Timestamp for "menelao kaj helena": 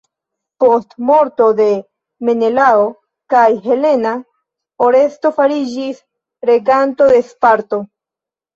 2.29-4.15